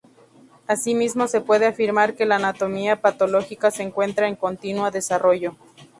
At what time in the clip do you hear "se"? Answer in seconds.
1.27-1.41, 3.69-3.83